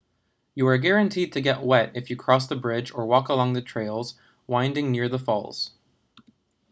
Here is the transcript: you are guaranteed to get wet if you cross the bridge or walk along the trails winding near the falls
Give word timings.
you 0.55 0.65
are 0.65 0.79
guaranteed 0.79 1.31
to 1.31 1.41
get 1.41 1.61
wet 1.61 1.91
if 1.93 2.09
you 2.09 2.15
cross 2.15 2.47
the 2.47 2.55
bridge 2.55 2.91
or 2.91 3.05
walk 3.05 3.29
along 3.29 3.53
the 3.53 3.61
trails 3.61 4.15
winding 4.47 4.91
near 4.91 5.07
the 5.07 5.19
falls 5.19 5.73